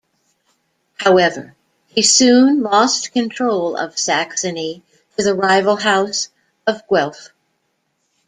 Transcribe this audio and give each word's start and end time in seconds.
However, 1.01 1.55
he 1.85 2.01
soon 2.01 2.63
lost 2.63 3.11
control 3.11 3.75
of 3.75 3.99
Saxony 3.99 4.81
to 5.15 5.23
the 5.23 5.35
rival 5.35 5.75
House 5.75 6.29
of 6.65 6.81
Guelph. 6.89 7.29